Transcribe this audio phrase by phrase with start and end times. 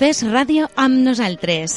[0.00, 1.74] Fes ràdio amb nosaltres.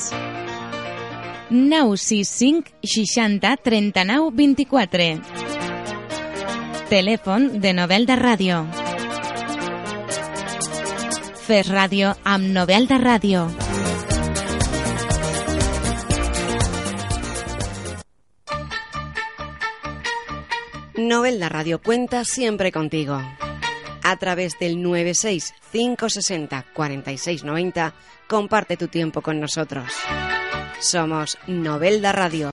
[1.52, 5.08] 965 60 39 24.
[6.88, 8.62] Telèfon de Novelda Ràdio.
[11.44, 13.44] Fes ràdio amb Novelda Ràdio.
[20.96, 23.20] Novelda Radio cuenta siempre contigo.
[24.02, 27.94] A través del 96 560 4690
[28.28, 29.92] comparte tu tiempo con nosotros.
[30.80, 32.52] Somos Novelda Radio.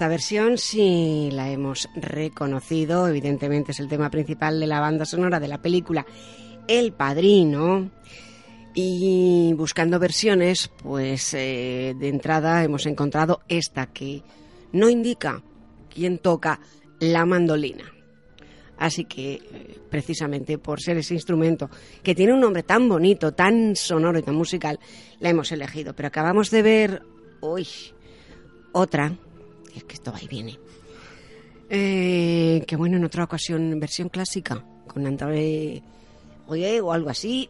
[0.00, 3.06] Esta versión sí la hemos reconocido.
[3.06, 6.06] Evidentemente es el tema principal de la banda sonora de la película
[6.66, 7.90] El Padrino.
[8.72, 14.22] Y buscando versiones, pues eh, de entrada hemos encontrado esta que
[14.72, 15.42] no indica
[15.94, 16.60] quién toca
[16.98, 17.84] la mandolina.
[18.78, 21.68] Así que, eh, precisamente por ser ese instrumento
[22.02, 24.80] que tiene un nombre tan bonito, tan sonoro y tan musical,
[25.18, 25.94] la hemos elegido.
[25.94, 27.02] Pero acabamos de ver,
[27.42, 27.68] uy,
[28.72, 29.12] otra,
[29.78, 30.58] es que esto va y viene,
[31.68, 35.82] eh, que bueno, en otra ocasión, versión clásica, con André
[36.46, 37.48] Oye o algo así,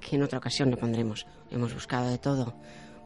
[0.00, 1.26] que en otra ocasión lo pondremos.
[1.50, 2.54] Hemos buscado de todo.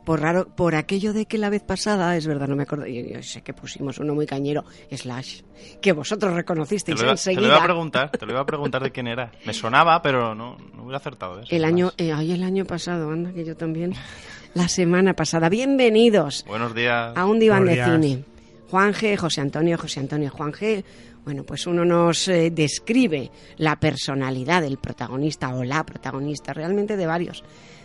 [0.05, 3.03] Por raro, por aquello de que la vez pasada, es verdad, no me acuerdo, yo,
[3.03, 5.43] yo sé que pusimos uno muy cañero, Slash,
[5.81, 7.41] que vosotros Te reconocisteis lo, iba, te enseguida.
[7.43, 9.31] lo iba a preguntar, te lo iba a preguntar de quién era.
[9.47, 11.41] Me sonaba, pero no, no hubiera acertado.
[11.41, 11.45] ¿eh?
[11.51, 13.95] El año, eh, ay, el año pasado, anda, que yo también.
[14.55, 15.49] La semana pasada.
[15.49, 17.17] Bienvenidos Buenos días.
[17.17, 17.91] a un diván de días.
[18.01, 18.25] cine.
[18.73, 20.83] Juan G, José Antonio, José Antonio, Juan G.
[21.27, 27.05] Bueno, pues uno nos eh, describe la personalidad del protagonista o la protagonista, realmente de
[27.05, 27.45] varios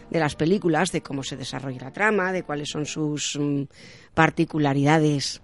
[0.09, 3.63] de las películas, de cómo se desarrolla la trama, de cuáles son sus mm,
[4.13, 5.41] particularidades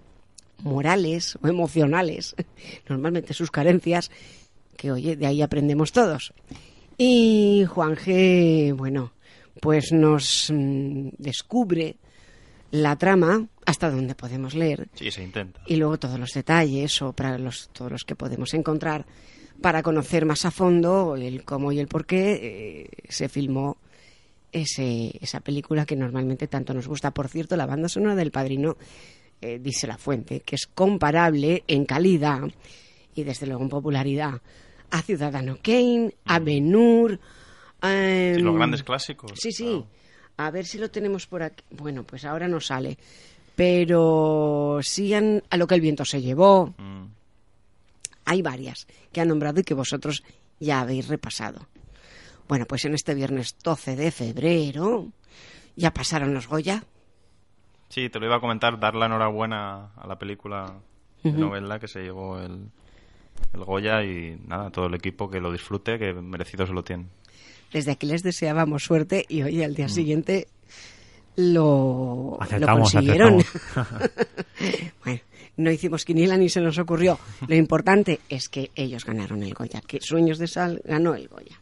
[0.62, 2.34] morales o emocionales,
[2.88, 4.10] normalmente sus carencias,
[4.78, 6.32] que oye, de ahí aprendemos todos.
[6.96, 9.12] Y Juan G, bueno,
[9.60, 11.98] pues nos mm, descubre
[12.70, 15.60] la trama hasta donde podemos leer Sí, se intenta.
[15.66, 19.06] y luego todos los detalles o para los, todos los que podemos encontrar
[19.60, 23.76] para conocer más a fondo el cómo y el por qué eh, se filmó
[24.52, 27.12] ese, esa película que normalmente tanto nos gusta.
[27.12, 28.76] Por cierto, la banda sonora del Padrino,
[29.40, 32.42] eh, dice la fuente, que es comparable en calidad
[33.14, 34.40] y desde luego en popularidad
[34.90, 37.18] a Ciudadano Kane, a Ben-Hur,
[37.82, 39.32] Sí, los em, grandes clásicos.
[39.36, 39.64] Sí, sí.
[39.64, 39.86] claro.
[40.36, 41.62] A ver si lo tenemos por aquí.
[41.70, 42.98] Bueno, pues ahora no sale.
[43.54, 46.74] Pero sí han- a lo que el viento se llevó.
[46.78, 47.04] Mm.
[48.26, 50.22] Hay varias que han nombrado y que vosotros
[50.58, 51.66] ya habéis repasado.
[52.48, 55.08] Bueno, pues en este viernes 12 de febrero
[55.76, 56.84] ya pasaron los Goya.
[57.88, 60.74] Sí, te lo iba a comentar, dar la enhorabuena a la película
[61.22, 62.68] de novela que se llevó el,
[63.52, 67.06] el Goya y nada, todo el equipo que lo disfrute, que merecido se lo tiene.
[67.74, 70.46] Desde aquí les deseábamos suerte y hoy al día siguiente
[71.34, 73.44] lo, lo consiguieron.
[75.04, 75.20] bueno,
[75.56, 77.18] no hicimos quiniela ni se nos ocurrió.
[77.48, 81.60] Lo importante es que ellos ganaron el Goya, que Sueños de Sal ganó el Goya.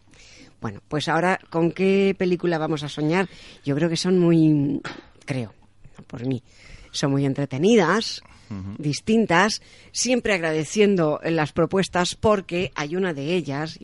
[0.61, 3.27] Bueno, pues ahora, ¿con qué película vamos a soñar?
[3.65, 4.83] Yo creo que son muy,
[5.25, 5.55] creo,
[6.09, 6.43] por mí,
[6.91, 8.23] son muy entretenidas,
[8.77, 13.79] distintas, siempre agradeciendo las propuestas porque hay una de ellas,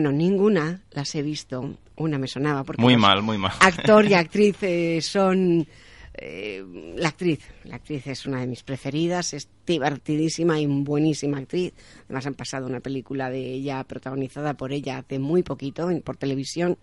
[0.00, 3.52] bueno, ninguna las he visto, una me sonaba porque Muy mal, muy mal.
[3.58, 5.66] actor y actriz eh, son
[6.14, 6.64] eh,
[6.96, 11.72] la actriz, la actriz es una de mis preferidas, es divertidísima y buenísima actriz.
[12.04, 16.78] Además han pasado una película de ella protagonizada por ella hace muy poquito por televisión,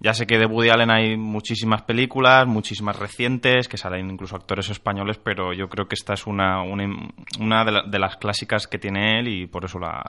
[0.00, 4.68] Ya sé que de Woody Allen hay muchísimas películas, muchísimas recientes, que salen incluso actores
[4.68, 9.28] españoles, pero yo creo que esta es una, una, de las clásicas que tiene él
[9.28, 10.02] y por eso la,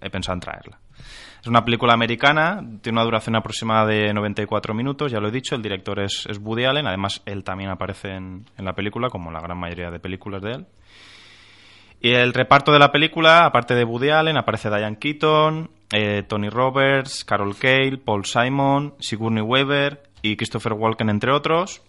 [0.00, 0.78] he pensado en traerla.
[1.40, 5.54] Es una película americana, tiene una duración aproximada de 94 minutos, ya lo he dicho,
[5.54, 9.30] el director es, es Woody Allen, además él también aparece en, en la película, como
[9.30, 10.66] la gran mayoría de películas de él.
[12.00, 16.48] Y el reparto de la película, aparte de Woody Allen, aparece Diane Keaton, eh, Tony
[16.50, 21.82] Roberts, Carol Cale, Paul Simon, Sigourney Weaver y Christopher Walken, entre otros.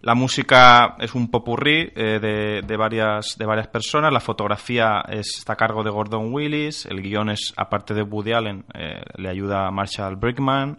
[0.00, 4.12] La música es un popurrí eh, de, de varias, de varias personas.
[4.12, 6.86] La fotografía es- está a cargo de Gordon Willis.
[6.86, 10.78] El guion es, aparte de Woody Allen, eh, le ayuda Marshall Brickman.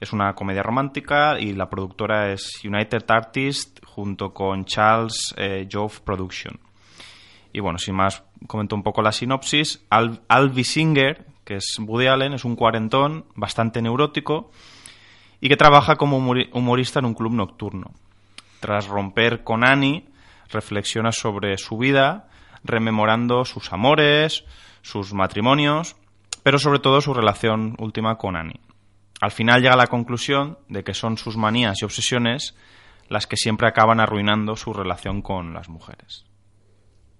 [0.00, 6.00] Es una comedia romántica y la productora es United Artists junto con Charles eh, Jove
[6.02, 6.58] Production.
[7.52, 9.84] Y bueno, sin más, comento un poco la sinopsis.
[9.90, 14.50] Al Alvi Singer, que es Woody Allen, es un cuarentón bastante neurótico
[15.40, 17.92] y que trabaja como humori- humorista en un club nocturno.
[18.60, 20.08] Tras romper con Annie,
[20.50, 22.28] reflexiona sobre su vida,
[22.64, 24.44] rememorando sus amores,
[24.82, 25.96] sus matrimonios,
[26.42, 28.60] pero sobre todo su relación última con Annie.
[29.20, 32.56] Al final llega a la conclusión de que son sus manías y obsesiones
[33.08, 36.24] las que siempre acaban arruinando su relación con las mujeres.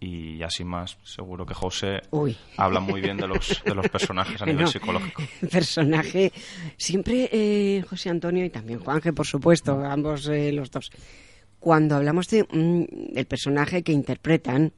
[0.01, 2.37] Y así más, seguro que José Uy.
[2.57, 5.23] habla muy bien de los, de los personajes a nivel psicológico.
[5.51, 6.33] Personaje,
[6.77, 10.93] siempre eh, José Antonio y también Juanje, por supuesto, ambos eh, los dos.
[11.59, 14.73] Cuando hablamos de mm, el personaje que interpretan,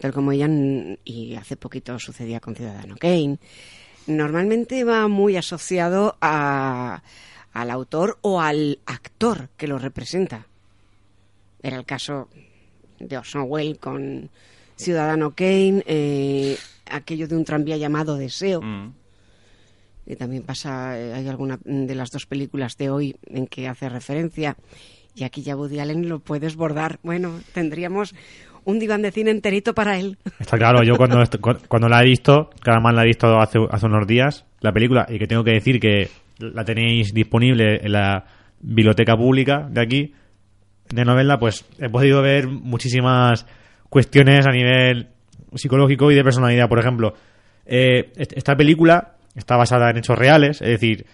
[0.00, 3.38] tal como ella, mm, y hace poquito sucedía con Ciudadano Kane,
[4.06, 7.02] normalmente va muy asociado a,
[7.52, 10.46] al autor o al actor que lo representa.
[11.62, 12.28] Era el caso
[12.98, 14.28] de Orson Welles con
[14.76, 16.56] Ciudadano Kane, eh,
[16.90, 18.92] aquello de un tranvía llamado Deseo, Mm.
[20.06, 23.88] que también pasa, eh, hay alguna de las dos películas de hoy en que hace
[23.88, 24.56] referencia,
[25.14, 26.98] y aquí ya Woody Allen lo puede desbordar.
[27.02, 28.14] Bueno, tendríamos
[28.64, 30.18] un diván de cine enterito para él.
[30.38, 31.18] Está claro, yo cuando,
[31.68, 35.06] cuando la he visto, que además la he visto hace, hace unos días, la película,
[35.08, 36.08] y que tengo que decir que
[36.38, 38.24] la tenéis disponible en la
[38.60, 40.14] biblioteca pública de aquí,
[40.92, 43.46] de novela, pues he podido ver muchísimas
[43.88, 45.08] cuestiones a nivel
[45.54, 46.68] psicológico y de personalidad.
[46.68, 47.14] Por ejemplo,
[47.64, 51.06] eh, est- esta película está basada en hechos reales, es decir,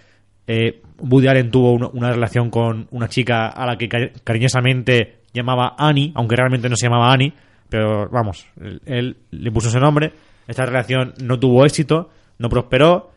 [0.47, 5.19] eh, Woody Allen tuvo una, una relación con una chica a la que cari- cariñosamente
[5.33, 7.33] llamaba Annie, aunque realmente no se llamaba Annie,
[7.69, 10.13] pero vamos, él, él le puso ese nombre.
[10.47, 13.11] Esta relación no tuvo éxito, no prosperó,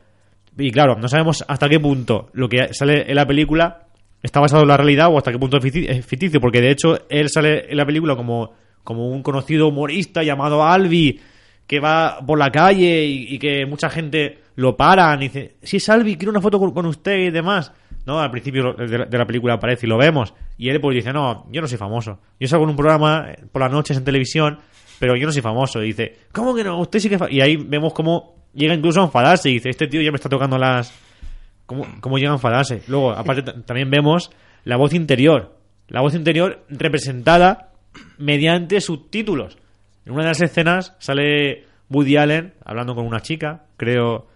[0.57, 3.84] y claro, no sabemos hasta qué punto lo que sale en la película
[4.25, 6.72] está basado en la realidad o hasta qué punto es ficti- es ficticio, porque de
[6.72, 8.51] hecho él sale en la película como,
[8.84, 11.20] como un conocido humorista llamado Albi,
[11.67, 15.77] que va por la calle y, y que mucha gente lo paran y dice, sí,
[15.77, 17.72] es Albi, quiero una foto con, usted y demás.
[18.05, 20.34] No, al principio de la, de la película aparece y lo vemos.
[20.60, 22.20] Y él pues dice, no, yo no soy famoso.
[22.39, 24.60] Yo salgo en un programa eh, por las noches en televisión,
[25.00, 25.82] pero yo no soy famoso.
[25.82, 26.79] Y dice, ¿cómo que no?
[26.79, 27.15] Usted sí que...
[27.15, 27.32] es fa-".
[27.32, 30.29] Y ahí vemos cómo llega incluso a enfadarse y dice, este tío ya me está
[30.29, 30.94] tocando las...
[31.65, 32.84] ¿Cómo, cómo llega a enfadarse?
[32.88, 34.31] Luego, aparte, también vemos
[34.63, 35.55] la voz interior.
[35.88, 37.72] La voz interior representada
[38.17, 39.57] mediante subtítulos.
[40.05, 44.27] En una de las escenas sale Woody Allen hablando con una chica, creo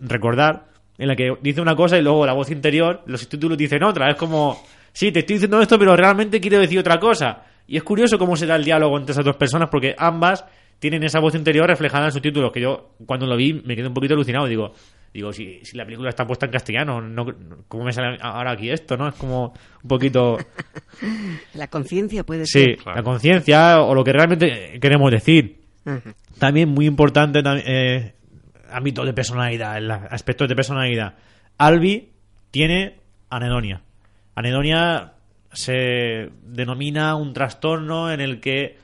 [0.00, 0.66] recordar,
[0.98, 4.10] en la que dice una cosa y luego la voz interior, los subtítulos dicen otra.
[4.10, 4.62] Es como,
[4.92, 7.44] sí, te estoy diciendo esto, pero realmente quiero decir otra cosa.
[7.66, 10.44] Y es curioso cómo será el diálogo entre esas dos personas porque ambas
[10.82, 13.86] tienen esa voz interior reflejada en sus títulos, que yo cuando lo vi me quedé
[13.86, 14.46] un poquito alucinado.
[14.46, 14.74] Digo,
[15.14, 17.24] digo si, si la película está puesta en castellano, no,
[17.68, 18.96] ¿cómo me sale ahora aquí esto?
[18.96, 20.38] no Es como un poquito...
[21.54, 22.76] La conciencia puede Sí, ser.
[22.78, 22.96] Claro.
[22.96, 25.60] la conciencia o lo que realmente queremos decir.
[26.40, 28.14] También muy importante, eh,
[28.72, 31.14] ámbito de personalidad, el aspecto de personalidad.
[31.58, 32.08] Albi
[32.50, 32.96] tiene
[33.30, 33.82] anedonia.
[34.34, 35.12] Anedonia
[35.52, 38.81] se denomina un trastorno en el que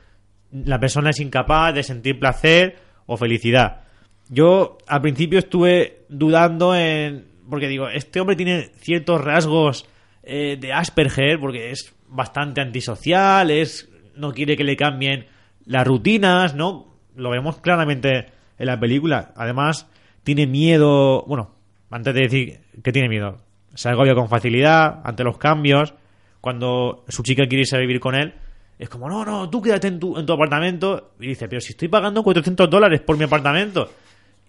[0.52, 2.76] la persona es incapaz de sentir placer
[3.07, 3.83] o felicidad.
[4.28, 7.26] Yo al principio estuve dudando en...
[7.49, 9.88] Porque digo, este hombre tiene ciertos rasgos
[10.23, 15.26] eh, de Asperger, porque es bastante antisocial, es no quiere que le cambien
[15.64, 16.99] las rutinas, ¿no?
[17.17, 18.26] Lo vemos claramente
[18.59, 19.33] en la película.
[19.37, 19.88] Además,
[20.25, 21.25] tiene miedo...
[21.26, 21.55] Bueno,
[21.90, 23.38] antes de decir que tiene miedo,
[23.75, 25.95] se agobia con facilidad ante los cambios.
[26.40, 28.35] Cuando su chica quiere irse a vivir con él,
[28.78, 31.12] es como, no, no, tú quédate en tu, en tu apartamento.
[31.18, 33.90] Y dice, pero si estoy pagando 400 dólares por mi apartamento.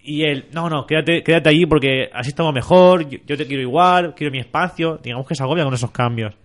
[0.04, 3.62] Y él, no, no, quédate, quédate allí porque así estamos mejor, yo, yo te quiero
[3.62, 5.00] igual, quiero mi espacio.
[5.02, 6.36] Digamos que se agobia con esos cambios.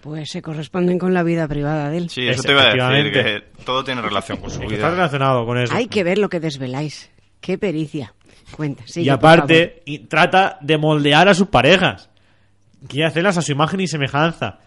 [0.00, 2.10] Pues se corresponden con la vida privada de él.
[2.10, 4.74] Sí, eso te iba a decir, que todo tiene relación con su vida.
[4.74, 5.74] está relacionado con eso.
[5.74, 7.10] Hay que ver lo que desveláis.
[7.40, 8.14] Qué pericia.
[8.50, 8.86] Cuenta.
[8.86, 12.10] sigue, y aparte, y trata de moldear a sus parejas.
[12.86, 14.58] Quiere hacerlas a su imagen y semejanza.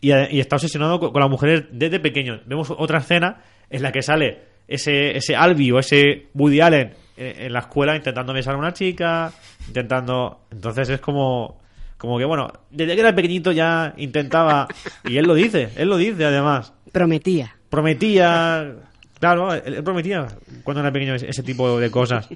[0.00, 2.40] Y, y está obsesionado con, con las mujeres desde pequeño.
[2.46, 7.42] Vemos otra escena en la que sale ese, ese Albi o ese Woody Allen en,
[7.46, 9.32] en la escuela intentando besar a una chica,
[9.66, 10.46] intentando...
[10.50, 11.62] Entonces es como...
[11.96, 14.68] Como que, bueno, desde que era pequeñito ya intentaba...
[15.04, 16.74] Y él lo dice, él lo dice además.
[16.92, 17.56] Prometía.
[17.70, 18.74] Prometía...
[19.20, 20.26] Claro, él, prometía
[20.64, 22.28] cuando era pequeño ese tipo de cosas.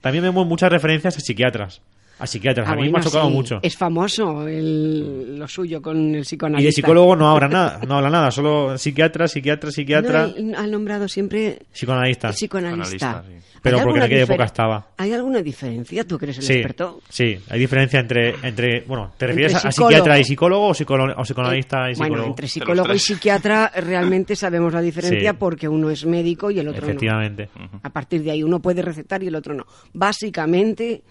[0.00, 1.82] También vemos muchas referencias a psiquiatras.
[2.18, 2.68] A psiquiatras.
[2.68, 3.34] Ah, a mí me bueno, ha chocado sí.
[3.34, 3.58] mucho.
[3.62, 6.68] Es famoso el- lo suyo con el Y psicoanalista.
[6.68, 10.66] de psicólogo no habla nada, no habla nada, solo psiquiatra, psiquiatra, psiquiatra, No, él ha
[10.66, 12.30] nombrado siempre psicoanalista.
[12.32, 13.22] psicoanalista.
[13.22, 13.58] Psicoanalista, sí.
[13.62, 14.86] Pero ¿Hay porque en aquella época estaba.
[14.96, 16.04] ¿Hay alguna diferencia?
[16.04, 17.00] ¿Tú que eres el Sí, experto?
[17.08, 19.90] sí, hay diferencia entre, entre bueno, ¿te refieres Entre a psicólogo.
[19.92, 22.28] psiquiatra y psicólogo o, psicolo- o psicoanalista y Eh, Bueno, psicólogo?
[22.28, 24.80] entre psicólogo y psiquiatra realmente sabemos la
[25.20, 25.36] diferencia Sí.
[25.38, 27.50] porque uno es médico y el otro Efectivamente.
[27.56, 27.80] no.
[27.84, 29.64] A partir de ahí uno puede recetar y el otro no.
[29.92, 31.02] Básicamente,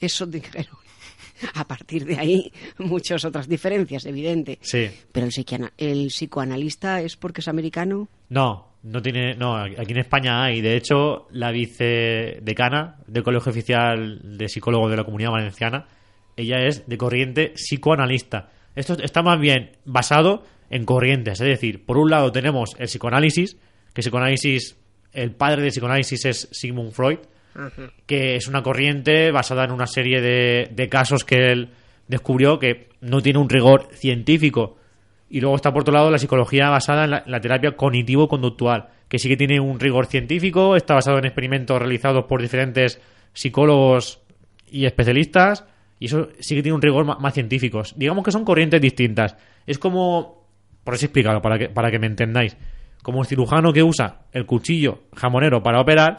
[0.00, 0.76] eso dijeron.
[1.54, 4.58] A partir de ahí, muchas otras diferencias, evidente.
[4.60, 4.90] Sí.
[5.10, 8.08] Pero el, el psicoanalista es porque es americano.
[8.28, 14.20] No, no tiene, no, aquí en España hay, de hecho, la vicedecana del Colegio Oficial
[14.38, 15.86] de Psicólogos de la Comunidad Valenciana,
[16.36, 18.50] ella es de corriente psicoanalista.
[18.74, 23.56] Esto está más bien basado en corrientes, es decir, por un lado tenemos el psicoanálisis,
[23.92, 24.76] que psicoanálisis,
[25.12, 27.18] el padre del psicoanálisis es Sigmund Freud,
[28.06, 31.70] que es una corriente basada en una serie de, de casos que él
[32.10, 34.76] descubrió que no tiene un rigor científico.
[35.28, 39.28] Y luego está por otro lado la psicología basada en la, terapia cognitivo-conductual, que sí
[39.28, 43.00] que tiene un rigor científico, está basado en experimentos realizados por diferentes
[43.32, 44.20] psicólogos
[44.68, 45.64] y especialistas,
[46.00, 47.82] y eso sí que tiene un rigor más, científico.
[47.94, 49.36] Digamos que son corrientes distintas.
[49.66, 50.48] Es como,
[50.82, 52.56] por así explicarlo, para que, para que me entendáis,
[53.02, 56.18] como el cirujano que usa el cuchillo jamonero para operar,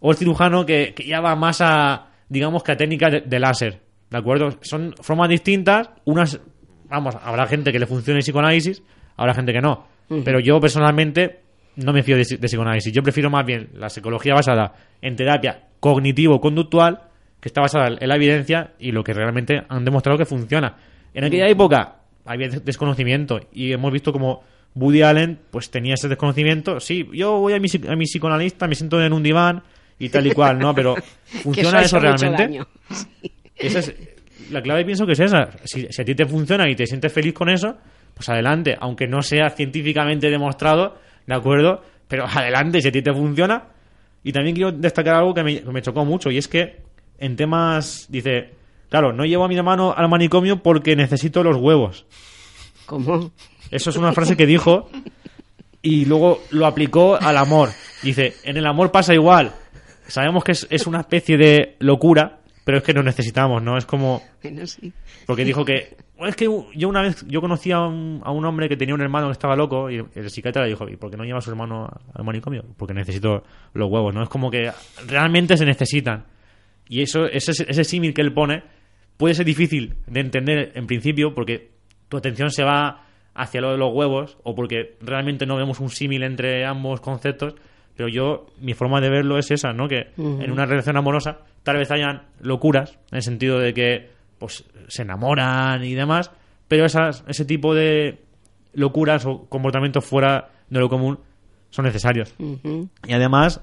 [0.00, 3.38] o el cirujano que, que ya va más a, digamos que a técnicas de, de
[3.40, 4.58] láser, ¿de acuerdo?
[4.62, 6.40] Son formas distintas, unas,
[6.88, 8.82] vamos, habrá gente que le funcione el psicoanálisis,
[9.16, 9.86] habrá gente que no,
[10.24, 11.40] pero yo personalmente
[11.76, 15.64] no me fío de, de psicoanálisis, yo prefiero más bien la psicología basada en terapia
[15.80, 17.00] cognitivo-conductual,
[17.40, 20.76] que está basada en la evidencia y lo que realmente han demostrado que funciona.
[21.14, 24.42] En aquella época había des- desconocimiento y hemos visto como
[24.74, 26.80] Woody Allen pues tenía ese desconocimiento.
[26.80, 29.62] Sí, yo voy a mi, a mi psicoanalista, me siento en un diván
[29.98, 30.74] y tal y cual, ¿no?
[30.74, 30.94] Pero
[31.42, 32.60] ¿funciona eso realmente?
[33.56, 33.94] Esa es,
[34.50, 35.50] la clave pienso que es esa.
[35.64, 37.76] Si, si a ti te funciona y te sientes feliz con eso,
[38.14, 38.76] pues adelante.
[38.80, 41.82] Aunque no sea científicamente demostrado, ¿de acuerdo?
[42.06, 43.64] Pero adelante, si a ti te funciona.
[44.24, 46.80] Y también quiero destacar algo que me, que me chocó mucho, y es que
[47.18, 48.50] en temas, dice,
[48.88, 52.06] claro, no llevo a mi hermano al manicomio porque necesito los huevos.
[52.86, 53.32] ¿Cómo?
[53.70, 54.88] Eso es una frase que dijo
[55.82, 57.70] y luego lo aplicó al amor.
[58.02, 59.54] Dice, en el amor pasa igual.
[60.10, 63.76] Sabemos que es, es una especie de locura, pero es que nos necesitamos, ¿no?
[63.78, 64.22] Es como...
[64.42, 64.92] Bueno, sí.
[65.26, 65.96] Porque dijo que...
[66.16, 68.94] "Bueno, es que yo una vez, yo conocí a un, a un hombre que tenía
[68.94, 71.24] un hermano que estaba loco y el, el psiquiatra le dijo, ¿y por qué no
[71.24, 72.64] lleva a su hermano al manicomio?
[72.76, 73.42] Porque necesito
[73.74, 74.22] los huevos, ¿no?
[74.22, 74.70] Es como que
[75.06, 76.24] realmente se necesitan.
[76.88, 78.62] Y eso, ese, ese símil que él pone
[79.16, 81.70] puede ser difícil de entender en principio porque
[82.08, 85.90] tu atención se va hacia lo de los huevos o porque realmente no vemos un
[85.90, 87.54] símil entre ambos conceptos.
[87.98, 89.88] Pero yo, mi forma de verlo es esa, ¿no?
[89.88, 94.62] Que en una relación amorosa tal vez hayan locuras, en el sentido de que pues
[94.86, 96.30] se enamoran y demás,
[96.68, 98.20] pero esas, ese tipo de
[98.72, 101.18] locuras o comportamientos fuera de lo común
[101.70, 102.32] son necesarios.
[103.04, 103.62] Y además,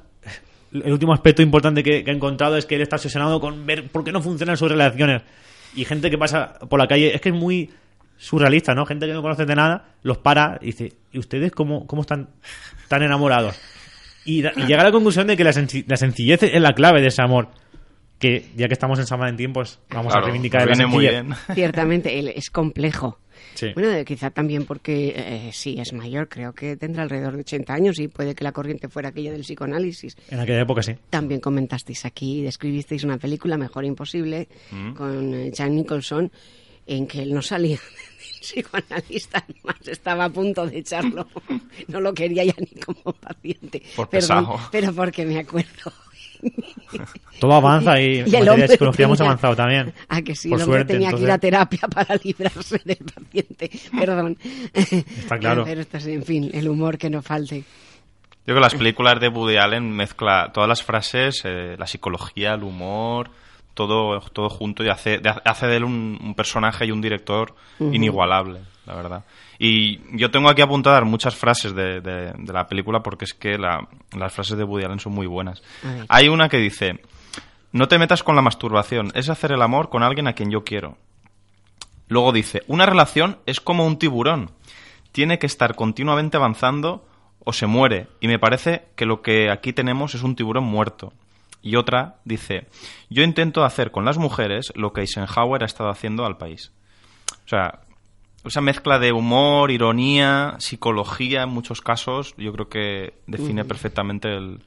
[0.73, 3.87] el último aspecto importante que, que ha encontrado es que él está obsesionado con ver
[3.87, 5.21] por qué no funcionan sus relaciones.
[5.77, 7.69] Y gente que pasa por la calle, es que es muy
[8.17, 8.85] surrealista, ¿no?
[8.85, 12.27] Gente que no conoce de nada, los para y dice, ¿y ustedes cómo, cómo están
[12.89, 13.57] tan enamorados?
[14.25, 16.73] Y, da- y llega a la conclusión de que la, senci- la sencillez es la
[16.73, 17.49] clave de ese amor.
[18.17, 20.91] Que ya que estamos en San Valentín, pues vamos Claro, a reivindicar nos la viene
[20.91, 21.33] muy bien.
[21.53, 23.19] Ciertamente, él es complejo.
[23.55, 23.67] Sí.
[23.73, 27.73] Bueno, eh, quizá también porque eh, sí es mayor, creo que tendrá alrededor de 80
[27.73, 30.15] años y puede que la corriente fuera aquella del psicoanálisis.
[30.29, 30.93] En aquella época sí.
[31.09, 34.93] También comentasteis aquí, describisteis una película Mejor Imposible Mm.
[34.93, 36.31] con eh, Jack Nicholson
[36.87, 37.79] en que él no salía
[38.53, 41.27] psicoanalista, más estaba a punto de echarlo.
[41.87, 43.83] No lo quería ya ni como paciente.
[43.95, 44.59] Por Perdón, pesado.
[44.71, 45.91] pero porque me acuerdo.
[47.39, 49.93] Todo avanza y, en Y el materia hombre de psicología hemos tenía- avanzado también.
[50.07, 52.97] A que sí, Por el hombre suerte, tenía que ir a terapia para librarse del
[52.97, 53.71] paciente.
[53.97, 54.37] Perdón.
[54.73, 55.63] Está claro.
[55.65, 57.57] Pero esto es, en fin, el humor que no falte.
[57.59, 57.63] Yo
[58.53, 62.63] creo que las películas de Woody Allen mezcla todas las frases, eh, la psicología, el
[62.63, 63.31] humor,
[63.75, 67.53] todo, todo junto y hace de, hace de él un, un personaje y un director
[67.93, 69.25] inigualable, la verdad.
[69.59, 73.57] Y yo tengo aquí apuntadas muchas frases de, de- de la película porque es que
[73.57, 75.61] la- las frases de Woody Allen son muy buenas.
[76.09, 76.99] Hay una que dice,
[77.71, 80.63] no te metas con la masturbación, es hacer el amor con alguien a quien yo
[80.63, 80.97] quiero.
[82.07, 84.51] Luego dice, una relación es como un tiburón.
[85.11, 87.05] Tiene que estar continuamente avanzando
[87.43, 88.07] o se muere.
[88.19, 91.13] Y me parece que lo que aquí tenemos es un tiburón muerto.
[91.65, 92.67] Y otra dice,
[93.09, 96.71] yo intento hacer con las mujeres lo que Eisenhower ha estado haciendo al país.
[97.43, 97.79] O sea,
[98.45, 104.59] esa mezcla de humor, ironía, psicología en muchos casos, yo creo que define perfectamente el-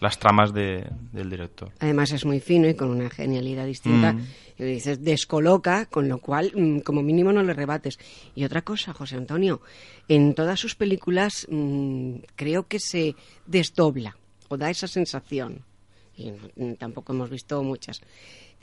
[0.00, 1.70] las tramas de- del director.
[1.78, 4.14] Además es muy fino y con una genialidad distinta.
[4.14, 4.26] Mm.
[4.58, 7.98] Y dices, descoloca, con lo cual, mm, como mínimo, no le rebates.
[8.34, 9.60] Y otra cosa, José Antonio,
[10.08, 13.14] en todas sus películas mm, creo que se
[13.46, 14.16] desdobla
[14.48, 15.60] o da esa sensación.
[16.20, 18.00] Y tampoco hemos visto muchas.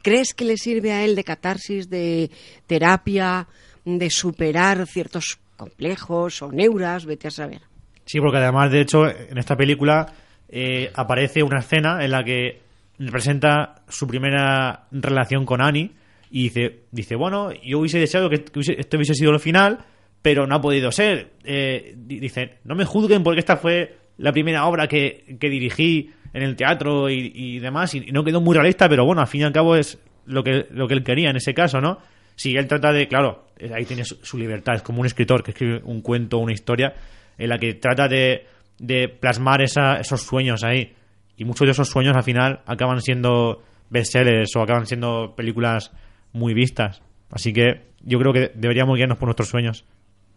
[0.02, 2.30] ¿Crees que le sirve a él de catarsis, de
[2.68, 3.48] terapia,
[3.84, 7.06] de superar ciertos complejos o neuras?
[7.06, 7.62] Vete a saber.
[8.06, 10.14] Sí, porque además, de hecho, en esta película
[10.50, 12.62] eh, aparece una escena en la que
[13.00, 15.92] representa su primera relación con Annie
[16.32, 19.80] y dice, dice bueno, yo hubiese deseado que que hubiese- sido el final,
[20.22, 21.32] pero no ha podido ser.
[21.44, 26.12] Eh, di- dice, no me juzguen porque esta fue la primera obra que, que dirigí
[26.34, 29.42] en el teatro y, y demás, y, no quedó muy realista, pero bueno, al fin
[29.42, 32.00] y al cabo es lo que, lo que él quería en ese caso, ¿no?
[32.36, 35.82] Si él trata de, claro, ahí tiene su, libertad, es como un escritor que escribe
[35.84, 36.94] un cuento, una historia,
[37.38, 38.46] en la que trata de,
[38.78, 40.94] de plasmar esa- esos sueños ahí.
[41.38, 45.92] Y muchos de esos sueños al final acaban siendo bestsellers o acaban siendo películas
[46.34, 47.02] muy vistas.
[47.32, 49.86] Así que yo creo que deberíamos guiarnos por nuestros sueños.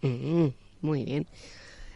[0.02, 0.46] Mm,
[0.80, 1.26] muy bien.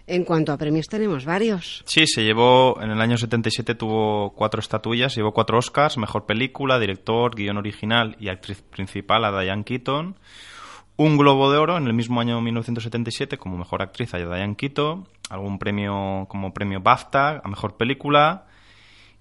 [0.07, 1.83] En cuanto a premios, tenemos varios.
[1.87, 6.79] Sí, se llevó, en el año 77 tuvo cuatro estatuillas, llevó cuatro Oscars, mejor película,
[6.79, 10.17] director, guion original y actriz principal a Diane Keaton.
[10.97, 15.09] Un Globo de Oro en el mismo año 1977 como mejor actriz a Diane Keaton.
[15.31, 18.47] Algún premio como premio BAFTA a mejor película.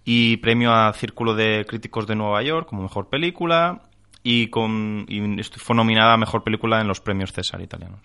[0.05, 3.83] Y premio a Círculo de Críticos de Nueva York como mejor película.
[4.21, 8.01] Y, con, y fue nominada a mejor película en los premios César italianos.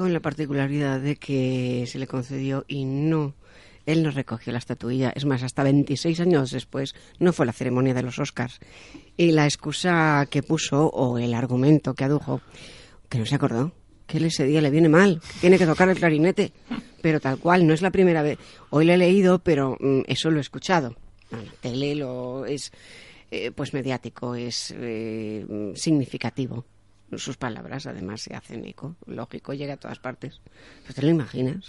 [0.00, 3.34] Con la particularidad de que se le concedió y no.
[3.84, 5.12] Él no recogió la estatuilla.
[5.14, 8.60] Es más, hasta 26 años después no fue la ceremonia de los Oscars.
[9.18, 12.40] Y la excusa que puso, o el argumento que adujo,
[13.10, 13.72] que no se acordó,
[14.06, 16.54] que él ese día le viene mal, que tiene que tocar el clarinete.
[17.02, 18.38] Pero tal cual, no es la primera vez.
[18.70, 20.96] Hoy lo he leído, pero mm, eso lo he escuchado.
[21.30, 22.72] No, la tele lo es
[23.30, 26.64] eh, pues mediático, es eh, mm, significativo.
[27.16, 30.40] Sus palabras además se hacen eco, lógico, llega a todas partes.
[30.82, 31.66] ¿Pero ¿Te lo imaginas?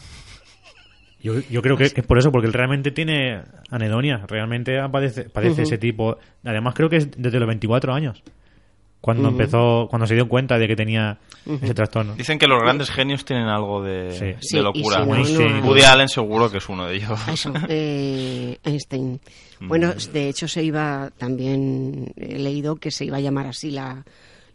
[1.23, 5.25] Yo, yo creo que, que es por eso, porque él realmente tiene anedonia, realmente padece,
[5.29, 6.17] padece ese tipo.
[6.43, 8.23] Además, creo que es desde los 24 años,
[9.01, 11.19] cuando empezó, cuando se dio cuenta de que tenía
[11.61, 12.15] ese trastorno.
[12.15, 14.25] Dicen que los grandes genios tienen algo de, Sí.
[14.25, 15.03] de Sí, y locura.
[15.25, 17.19] si no, no- Woody Allen seguro que es uno de ellos.
[17.27, 19.19] Eso, eh, Einstein.
[19.59, 24.03] Bueno, de hecho se iba, también he leído que se iba a llamar así la,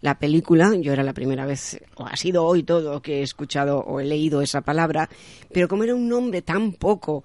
[0.01, 0.73] la película.
[0.81, 4.05] Yo era la primera vez, o ha sido hoy todo, que he escuchado o he
[4.05, 5.09] leído esa palabra,
[5.53, 7.25] pero como era un nombre tan poco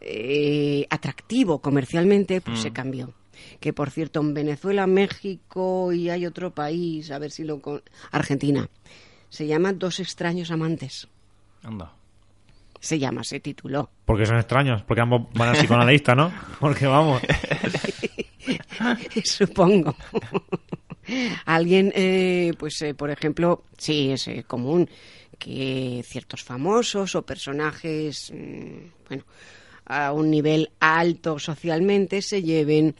[0.00, 3.12] eh, atractivo comercialmente, pues se cambió.
[3.60, 7.60] Que por cierto, en Venezuela, México y hay otro país, a ver si lo...
[7.60, 8.68] con- Argentina.
[9.28, 11.06] Se llama Dos extraños amantes.
[11.62, 11.92] Anda.
[12.80, 13.90] Se llama, se tituló.
[14.04, 16.32] Porque son extraños, porque ambos van al psicoanalista, ¿no?
[16.60, 17.20] Porque vamos.
[19.24, 19.94] Supongo.
[21.44, 24.88] Alguien, eh, pues, eh, por ejemplo, sí, es eh, común
[25.38, 29.24] que ciertos famosos o personajes, mm, bueno,
[29.86, 32.94] a un nivel alto socialmente se lleven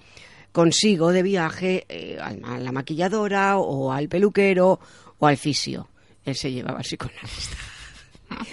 [0.53, 4.81] consigo de viaje eh, a la maquilladora o al peluquero
[5.19, 5.89] o al fisio.
[6.25, 7.57] Él se llevaba al psicoanalista.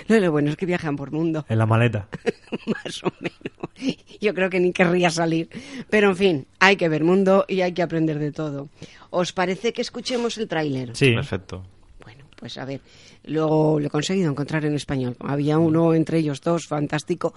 [0.08, 1.46] No, lo bueno es que viajan por mundo.
[1.50, 2.08] En la maleta.
[2.68, 3.96] Más o menos.
[4.22, 5.50] Yo creo que ni querría salir.
[5.90, 8.70] Pero en fin, hay que ver mundo y hay que aprender de todo.
[9.10, 10.96] ¿Os parece que escuchemos el tráiler?
[10.96, 11.14] Sí.
[11.14, 11.64] Perfecto.
[12.04, 12.82] Bueno, pues a ver,
[13.26, 15.16] luego lo he conseguido encontrar en español.
[15.20, 17.34] Había uno entre ellos dos fantástico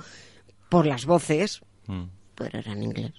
[0.68, 2.04] por las voces, Mm.
[2.34, 3.14] pero era en inglés.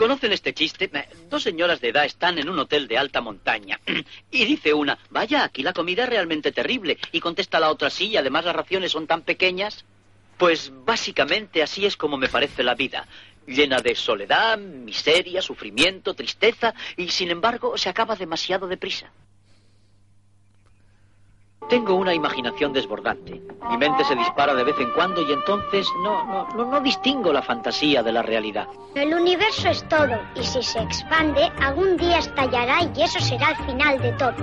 [0.00, 0.90] ¿Conocen este chiste?
[1.28, 3.78] Dos señoras de edad están en un hotel de alta montaña.
[4.30, 6.96] Y dice una, vaya, aquí la comida es realmente terrible.
[7.12, 9.84] Y contesta la otra, sí, y además las raciones son tan pequeñas.
[10.38, 13.06] Pues básicamente así es como me parece la vida.
[13.46, 19.12] Llena de soledad, miseria, sufrimiento, tristeza, y sin embargo se acaba demasiado deprisa.
[21.70, 23.40] Tengo una imaginación desbordante.
[23.70, 27.32] Mi mente se dispara de vez en cuando y entonces no, no, no, no distingo
[27.32, 28.66] la fantasía de la realidad.
[28.96, 33.56] El universo es todo, y si se expande, algún día estallará y eso será el
[33.66, 34.34] final de todo.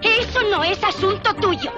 [0.00, 1.72] Eso no es asunto tuyo.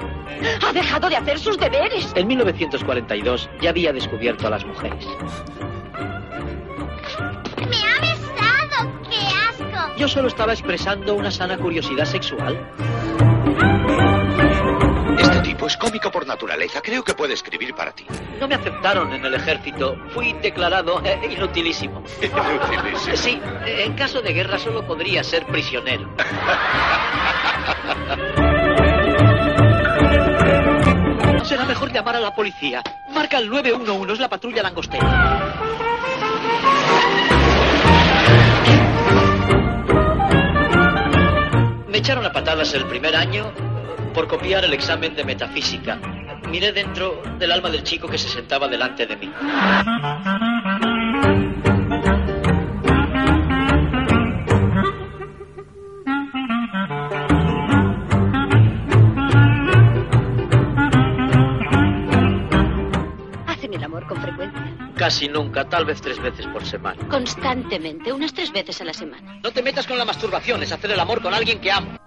[0.62, 2.12] Ha dejado de hacer sus deberes.
[2.14, 5.06] En 1942 ya había descubierto a las mujeres.
[7.56, 8.92] ¡Me ha besado!
[9.08, 9.94] ¡Qué asco!
[9.96, 12.60] Yo solo estaba expresando una sana curiosidad sexual.
[15.62, 16.80] Tipo es cómico por naturaleza.
[16.82, 18.04] Creo que puede escribir para ti.
[18.40, 19.96] No me aceptaron en el ejército.
[20.08, 22.02] Fui declarado eh, inutilísimo.
[22.20, 23.16] Inutilísimo.
[23.16, 26.12] Sí, eh, en caso de guerra solo podría ser prisionero.
[31.44, 32.82] Será mejor llamar a la policía.
[33.10, 35.54] Marca el 911, es la patrulla langostera.
[41.86, 43.71] Me echaron a patadas el primer año
[44.12, 45.98] por copiar el examen de metafísica.
[46.48, 49.32] Miré dentro del alma del chico que se sentaba delante de mí.
[63.46, 64.92] Hacen el amor con frecuencia.
[64.96, 67.08] Casi nunca, tal vez tres veces por semana.
[67.08, 69.40] Constantemente, unas tres veces a la semana.
[69.42, 71.98] No te metas con la masturbación, es hacer el amor con alguien que amo.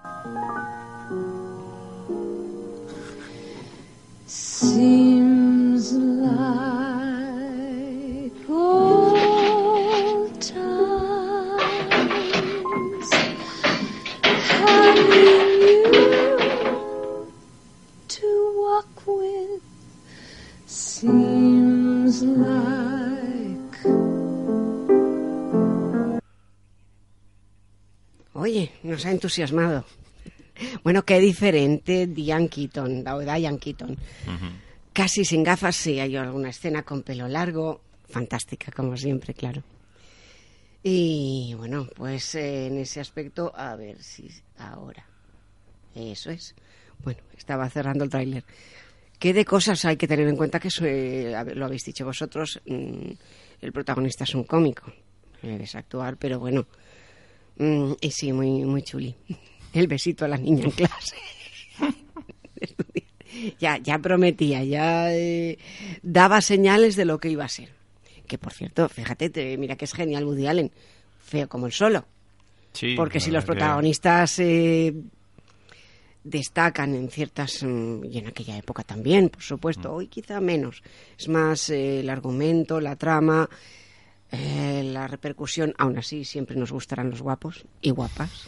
[28.45, 29.85] Oye, nos ha entusiasmado.
[30.85, 33.97] Bueno, qué diferente Diane Keaton, o Diane Keaton.
[34.93, 39.63] Casi sin gafas, sí, hay alguna escena con pelo largo, fantástica, como siempre, claro.
[40.83, 45.03] Y bueno, pues eh, en ese aspecto, a ver si ahora.
[45.95, 46.53] Eso es.
[47.03, 48.43] Bueno, estaba cerrando el tráiler.
[49.17, 52.61] ¿Qué de cosas hay que tener en cuenta que ver, lo habéis dicho vosotros?
[52.67, 53.09] mm,
[53.59, 54.93] el protagonista es un cómico.
[55.41, 56.67] Debes actuar, pero bueno.
[57.57, 59.15] Mm, y sí, muy, muy chuli.
[59.75, 61.15] El besito a la niña en clase.
[63.59, 65.57] ya, ya prometía, ya eh,
[66.01, 67.69] daba señales de lo que iba a ser.
[68.27, 70.71] Que por cierto, fíjate, te- mira que es genial Woody Allen.
[71.19, 72.05] Feo como el solo.
[72.73, 74.93] Sí, Porque si los protagonistas eh,
[76.23, 80.83] destacan en ciertas mm, y en aquella época también, por supuesto, hoy quizá menos.
[81.17, 83.49] Es más eh, el argumento, la trama,
[84.31, 85.73] eh, la repercusión.
[85.77, 88.47] Aún así, siempre nos gustarán los guapos y guapas.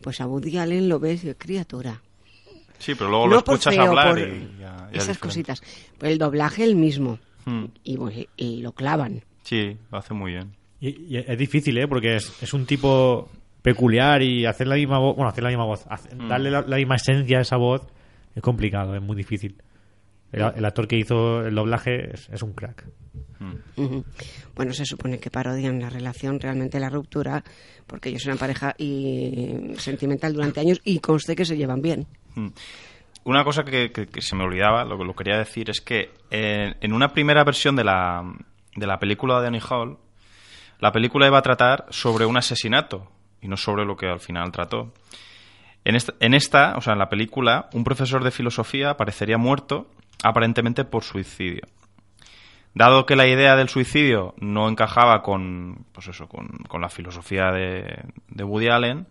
[0.00, 2.00] Pues a Woody Allen lo ves, y, criatura.
[2.78, 5.18] Sí, pero luego lo No por escuchas feo, hablar por y ya, ya es esas
[5.18, 5.62] cositas.
[5.98, 7.18] Pues el doblaje el mismo.
[7.46, 9.22] Mm, Y, bueno, y lo clavan.
[9.42, 10.52] Sí, lo hace muy bien.
[10.80, 11.88] Y, y es difícil, ¿eh?
[11.88, 13.28] Porque es, es un tipo
[13.62, 16.28] peculiar y hacer la misma voz, bueno, hacer la misma voz, hacer- Mm.
[16.28, 17.82] darle la, la misma esencia a esa voz
[18.34, 19.56] es complicado, es muy difícil.
[20.32, 22.84] El, el actor que hizo el doblaje es, es un crack.
[23.38, 23.98] Mm.
[24.54, 27.44] Bueno, se supone que parodian la relación, realmente la ruptura,
[27.86, 32.06] porque ellos eran pareja y sentimental durante años y conste que se llevan bien.
[32.34, 32.48] Mm.
[33.24, 36.10] Una cosa que, que- que se me olvidaba, lo que lo quería decir, es que
[36.30, 38.22] eh, en una primera versión de la,
[38.74, 39.98] de la película de Annie Hall,
[40.80, 43.10] la película iba a tratar sobre un asesinato
[43.40, 44.92] y no sobre lo que al final trató.
[45.84, 49.88] En esta, en esta, o sea, en la película, un profesor de filosofía aparecería muerto
[50.22, 51.66] aparentemente por suicidio.
[52.74, 57.50] Dado que la idea del suicidio no encajaba con, pues eso, con, con la filosofía
[57.50, 59.06] de, de Woody Allen,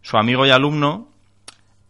[0.00, 1.08] su amigo y alumno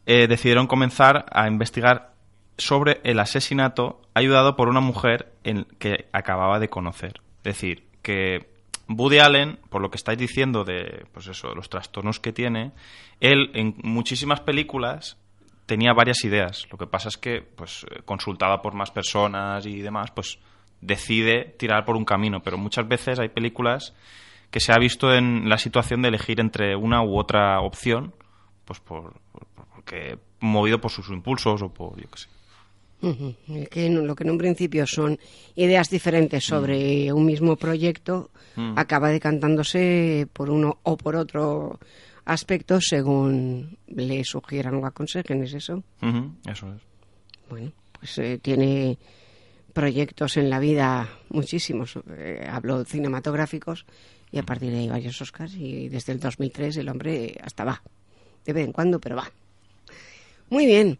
[0.06, 2.14] eh, decidieron comenzar a investigar
[2.56, 7.20] sobre el asesinato ayudado por una mujer en que acababa de conocer.
[7.38, 8.48] Es decir, que
[8.88, 12.72] Woody Allen, por lo que estáis diciendo de pues eso, los trastornos que tiene,
[13.20, 15.16] él en muchísimas películas
[15.68, 16.66] tenía varias ideas.
[16.72, 20.38] Lo que pasa es que, pues, eh, consultada por más personas y demás, pues
[20.80, 22.40] decide tirar por un camino.
[22.42, 23.94] Pero muchas veces hay películas
[24.50, 28.14] que se ha visto en la situación de elegir entre una u otra opción,
[28.64, 32.28] pues por, por- porque movido por sus impulsos o por yo qué sé.
[33.70, 35.18] Que lo que en un principio son
[35.54, 38.76] ideas diferentes sobre un mismo proyecto Mm.
[38.76, 41.78] acaba decantándose por uno o por otro
[42.28, 45.82] aspecto según le sugieran o aconsejen, ¿es eso?
[46.46, 46.82] Eso es.
[47.48, 48.98] Bueno, pues eh, tiene
[49.72, 51.98] proyectos en la vida muchísimos.
[52.10, 53.86] Eh, hablo cinematográficos
[54.30, 57.82] y a partir de ahí varios Oscars y desde el 2003 el hombre hasta va.
[58.44, 59.30] De vez en cuando, pero va.
[60.50, 60.98] Muy bien.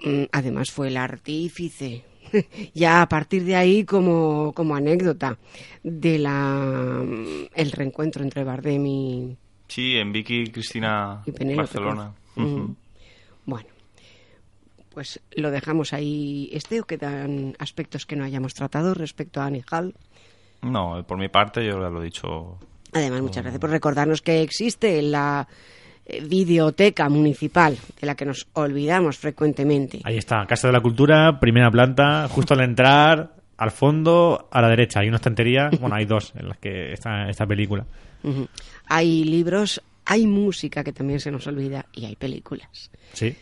[0.00, 2.04] Mm, Además fue el artífice,
[2.74, 5.38] ya a partir de ahí como, como anécdota,
[5.84, 7.04] de la
[7.54, 9.36] el reencuentro entre Bardem y,
[9.68, 12.12] Sí, en Vicky y Cristina y Barcelona.
[12.36, 12.76] Ujú.
[13.44, 13.68] Bueno,
[14.94, 16.48] pues lo dejamos ahí.
[16.52, 19.94] ¿Este o quedan aspectos que no hayamos tratado respecto a Annie Hall?
[20.62, 22.58] No, por mi parte yo ya lo he dicho.
[22.92, 25.46] Además, muchas gracias por recordarnos que existe la
[26.06, 30.00] eh, videoteca municipal, de la que nos olvidamos frecuentemente.
[30.04, 34.68] Ahí está, Casa de la Cultura, primera planta, justo al entrar, al fondo, a la
[34.68, 35.00] derecha.
[35.00, 37.84] Hay una estantería, bueno, hay dos en las que está esta película.
[38.86, 42.90] Hay libros, hay música que también se nos olvida y hay películas.
[43.12, 43.36] Sí.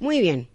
[0.00, 0.48] Muy bien.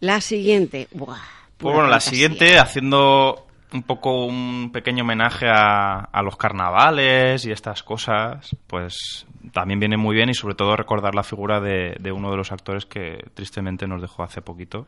[0.00, 0.88] La siguiente.
[0.92, 1.18] Buah,
[1.56, 7.50] Pues bueno, la siguiente, haciendo un poco un pequeño homenaje a, a los carnavales y
[7.50, 12.12] estas cosas, pues también viene muy bien y sobre todo recordar la figura de, de
[12.12, 14.86] uno de los actores que tristemente nos dejó hace poquito,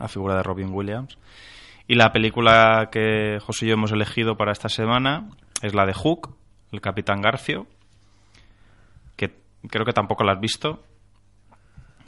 [0.00, 1.18] la figura de Robin Williams.
[1.86, 5.28] Y la película que José y yo hemos elegido para esta semana
[5.62, 6.34] es la de Hook,
[6.72, 7.66] el Capitán Garfio,
[9.68, 10.82] creo que tampoco la has visto.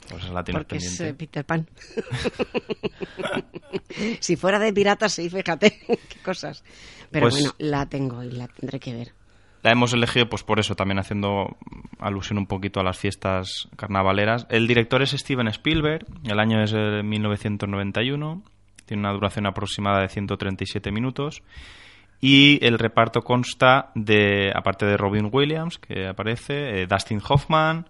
[0.09, 1.67] Pues la tienes Porque es eh, Peter Pan.
[4.19, 6.63] si fuera de piratas, sí, fíjate qué cosas.
[7.11, 9.11] Pero Pues- bueno, la tengo y la tendré que ver.
[9.63, 11.57] La hemos elegido pues por eso, también haciendo
[11.99, 14.45] alusión un poquito a las fiestas carnavaleras.
[14.49, 18.43] El director es Steven Spielberg, el año es eh, 1991,
[18.85, 21.41] tiene una duración aproximada de 137 minutos
[22.19, 27.87] y el reparto consta de, aparte de Robin Williams, que aparece, eh, Dustin Hoffman,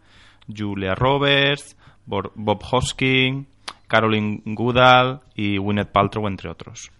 [0.53, 3.47] Julia Roberts, Bob Hoskin,
[3.87, 6.91] Caroline Goodall y Gwyneth Paltrow, entre otros.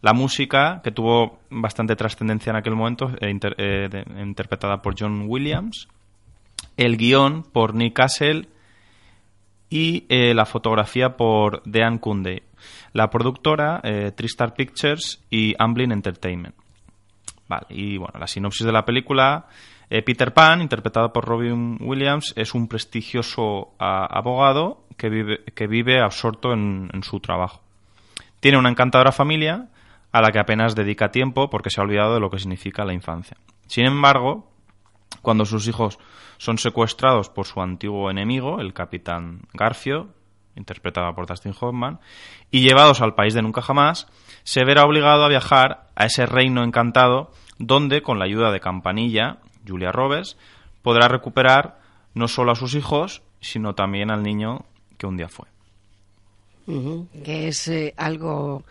[0.00, 5.88] La música, que tuvo bastante trascendencia en aquel momento, eh, eh, interpretada por John Williams.
[6.76, 8.48] El guion por Nick Castle
[9.72, 12.42] y eh, la fotografía por Dean Kunde.
[12.92, 16.54] La productora, eh, Tristar Pictures y Amblin Entertainment.
[17.48, 19.46] Vale, y bueno, la sinopsis de la película.
[19.88, 26.00] eh, Peter Pan, interpretado por Robin Williams, es un prestigioso abogado que vive, que vive
[26.00, 27.62] absorto en su trabajo.
[28.40, 29.68] Tiene una encantadora familia
[30.12, 32.92] a la que apenas dedica tiempo porque se ha olvidado de lo que significa la
[32.92, 33.38] infancia.
[33.68, 34.50] Sin embargo,
[35.22, 35.98] cuando sus hijos
[36.42, 40.08] son secuestrados por su antiguo enemigo, el capitán Garfio,
[40.56, 42.00] interpretado por Dustin Hoffman,
[42.50, 44.08] y llevados al país de nunca jamás,
[44.42, 49.38] se verá obligado a viajar a ese reino encantado donde, con la ayuda de Campanilla,
[49.64, 50.36] Julia Roberts,
[50.82, 51.78] podrá recuperar
[52.12, 54.64] no solo a sus hijos, sino también al niño
[54.98, 55.46] que un día fue.
[57.22, 58.64] Que es eh, algo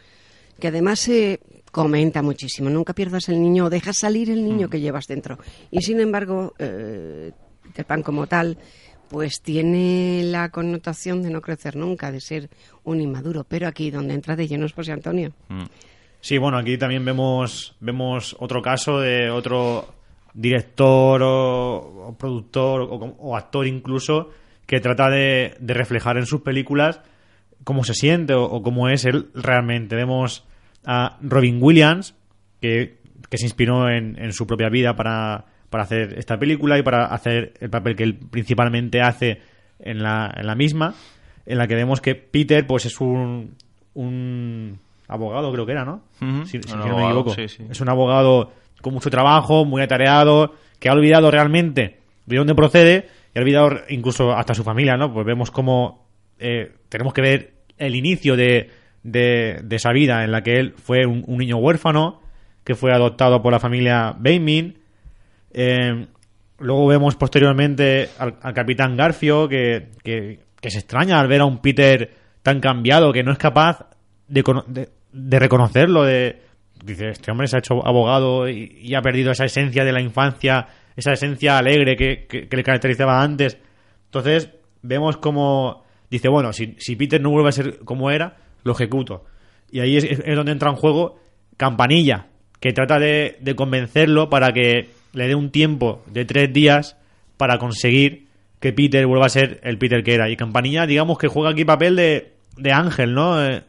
[0.59, 1.39] que además se
[1.71, 2.69] comenta muchísimo.
[2.69, 5.39] Nunca pierdas el niño o dejas salir el niño que llevas dentro.
[5.71, 7.31] Y sin embargo, eh,
[7.71, 8.57] Peter Pan como tal,
[9.09, 12.49] pues tiene la connotación de no crecer nunca, de ser
[12.83, 13.45] un inmaduro.
[13.45, 15.31] Pero aquí donde entra de lleno es José Antonio.
[15.49, 15.63] Mm.
[16.19, 19.95] Sí, bueno, aquí también vemos, vemos otro caso de otro
[20.33, 24.29] director o, productor o, o actor incluso
[24.65, 27.01] que trata de, reflejar en sus películas
[27.63, 29.95] cómo se siente o, o cómo es él realmente.
[29.95, 30.45] Vemos
[30.85, 32.15] a Robin Williams,
[32.61, 32.97] que,
[33.29, 37.05] que se inspiró en, en su propia vida para, para hacer esta película y para
[37.05, 39.41] hacer el papel que él principalmente hace
[39.79, 40.93] en la, en la misma,
[41.45, 43.55] en la que vemos que Peter pues es un,
[43.95, 46.03] un abogado, creo que era, ¿no?
[46.45, 47.33] Si, no me equivoco.
[47.33, 47.65] sí, sí.
[47.69, 53.07] Es un abogado con mucho trabajo, muy atareado, que ha olvidado realmente de dónde procede
[53.33, 55.13] y ha olvidado incluso hasta su familia, ¿no?
[55.13, 56.05] Pues vemos cómo
[56.37, 58.69] eh, tenemos que ver el inicio de,
[59.03, 62.19] de, de esa vida en la que él fue un, un niño huérfano,
[62.65, 64.80] que fue adoptado por la familia Baymin.
[65.53, 66.07] Eh,
[66.59, 72.09] luego vemos posteriormente al, capitán Garfio, que, que, se extraña al ver a un Peter
[72.41, 73.87] tan cambiado que no es capaz
[74.27, 74.43] de,
[75.11, 76.41] de, reconocerlo, de...
[76.83, 80.67] Dice, este hombre se ha hecho abogado y, ha perdido esa esencia de la infancia,
[80.95, 83.57] esa esencia alegre que, que- que le caracterizaba antes.
[84.05, 84.49] Entonces,
[84.81, 85.83] vemos como...
[86.09, 89.25] Dice, bueno, si, si Peter no vuelve a ser como era, lo ejecuto.
[89.71, 91.19] Y ahí es, es donde entra en juego
[91.55, 92.27] Campanilla,
[92.59, 96.97] que trata de, de convencerlo para que le dé un tiempo de tres días
[97.37, 98.27] para conseguir
[98.59, 100.29] que Peter vuelva a ser el Peter que era.
[100.29, 103.43] Y Campanilla, digamos que juega aquí papel de, de ángel, ¿no?
[103.43, 103.63] Eh,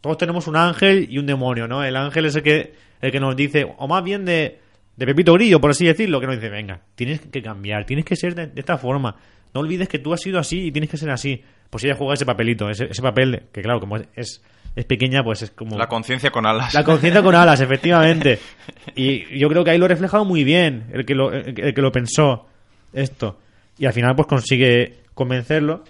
[0.00, 1.84] todos tenemos un ángel y un demonio, ¿no?
[1.84, 4.58] El ángel es el que, el que nos dice, o más bien de,
[4.96, 8.16] de Pepito Grillo, por así decirlo, que nos dice, venga, tienes que cambiar, tienes que
[8.16, 9.16] ser de, de esta forma.
[9.52, 11.42] No olvides que tú has sido así y tienes que ser así.
[11.68, 14.42] Pues ella juega ese papelito, ese, ese papel, de- que claro, como es, es,
[14.76, 15.76] es pequeña, pues es como...
[15.76, 16.72] La conciencia con alas.
[16.74, 18.38] La conciencia con alas, efectivamente.
[18.96, 21.82] Y yo creo que ahí lo ha reflejado muy bien, el que lo, el que
[21.82, 22.46] lo pensó
[22.92, 23.38] esto.
[23.76, 25.84] Y al final pues consigue convencerlo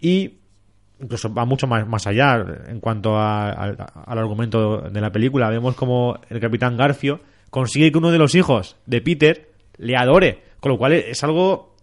[0.00, 0.34] y
[1.00, 5.50] incluso va mucho más, más allá en cuanto a- al- al argumento de la película.
[5.50, 10.42] Vemos como el capitán Garfio consigue que uno de los hijos de Peter le adore,
[10.60, 11.74] con lo cual es algo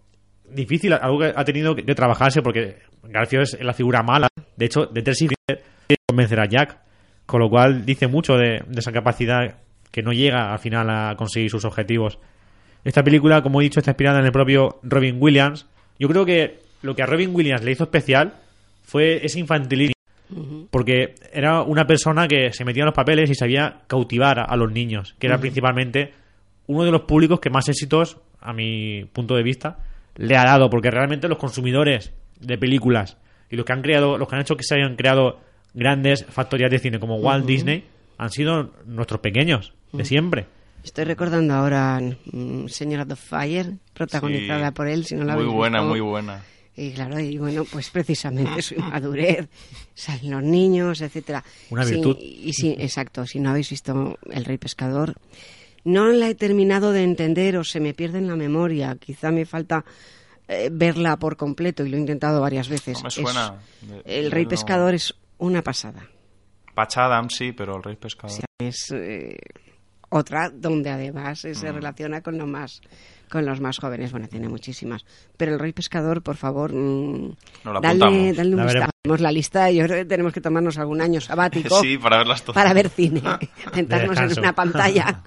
[0.48, 4.28] difícil, algo que ha tenido que, trabajarse porque Garfio es la figura mala.
[4.56, 5.62] De hecho, de Peter quiere
[6.06, 6.78] convencer a Jack,
[7.26, 9.56] con lo cual dice mucho de, de esa capacidad
[9.90, 12.18] que no llega al final a conseguir sus objetivos.
[12.84, 15.66] Esta película, como he dicho, está inspirada en el propio Robin Williams.
[15.98, 18.34] Yo creo que lo que a Robin Williams le hizo especial
[18.82, 19.94] fue ese infantilismo,
[20.70, 24.70] porque era una persona que se metía en los papeles y sabía cautivar a, los
[24.70, 26.12] niños, que era principalmente
[26.66, 29.78] uno de los públicos que más éxitos, a mi punto de vista,
[30.16, 33.16] le ha dado, porque realmente los consumidores de películas
[33.48, 35.40] y los que han creado, los que han hecho que se hayan creado
[35.74, 37.44] grandes factorías de cine como Walt.
[37.46, 37.84] Disney
[38.18, 40.46] han sido nuestros pequeños de siempre.
[40.84, 42.00] Estoy recordando ahora
[42.32, 44.74] mm, Señora of Fire, protagonizada Sí.
[44.74, 45.88] por él, si no la Muy buena, visto.
[45.90, 46.42] muy buena.
[46.76, 49.48] Y claro, y bueno, pues precisamente su inmadurez,
[49.94, 51.42] salen los niños, etcétera.
[51.70, 52.16] Una Sí, virtud.
[52.20, 55.14] y sí, exacto, si no habéis visto El Rey Pescador,
[55.84, 58.96] no la he terminado de entender o se me pierde en la memoria.
[58.98, 59.84] Quizá me falta
[60.48, 62.98] eh, verla por completo y lo he intentado varias veces.
[62.98, 63.54] No me Es- suena.
[63.80, 64.50] De- el Rey no.
[64.50, 66.08] Pescador es una pasada.
[66.74, 68.36] Patch Adams, sí, pero el Rey Pescador.
[68.58, 69.36] Es eh,
[70.10, 71.74] otra donde además eh, se Mm.
[71.76, 72.80] relaciona con lo más
[73.30, 74.12] con los más jóvenes.
[74.12, 75.04] Bueno, tiene muchísimas.
[75.36, 77.32] Pero el Rey Pescador, por favor, mm,
[77.64, 79.16] la dale, dale un La vistazo.
[79.22, 79.70] la lista.
[79.70, 82.54] Yo creo que tenemos que tomarnos algún año sabático Sí, para verlas todas.
[82.62, 83.22] para ver cine.
[83.74, 85.22] Sentarnos en una pantalla.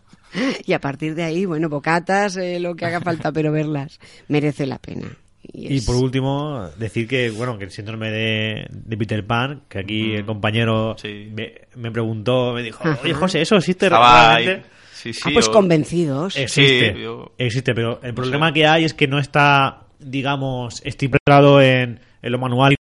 [0.65, 4.65] Y a partir de ahí, bueno, bocatas, eh, lo que haga falta, pero verlas merece
[4.65, 5.17] la pena.
[5.43, 9.61] Y, Y es- por último, decir que, bueno, que el síndrome de, de Peter Pan,
[9.69, 11.29] que aquí el compañero Sí.
[11.33, 14.67] me, me preguntó, me dijo, oye José, ¿eso existe Estaba realmente?
[14.93, 15.21] Sí, sí.
[15.25, 16.35] ah, pues o- convencidos.
[16.37, 18.53] Existe, Sí, yo- existe, pero el problema sé.
[18.53, 22.77] que hay es que no está, digamos, estipulado en, en los manuales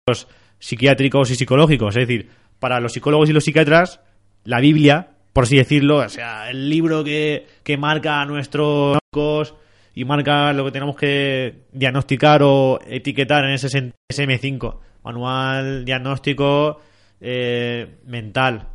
[0.60, 1.96] psiquiátricos y psicológicos.
[1.96, 4.00] Es decir, para los psicólogos y los psiquiatras,
[4.46, 9.54] la Biblia, por así decirlo, o sea, el libro que, que marca a nuestros marcos
[9.96, 16.82] y marca lo que tenemos que diagnosticar o etiquetar en ese sen- SM5, manual diagnóstico
[17.22, 18.68] eh, mental.